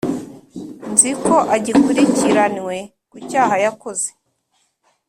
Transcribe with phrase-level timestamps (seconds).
[0.91, 2.77] Nzi ko agikurikiranywe
[3.11, 4.09] ku cyaha yakoze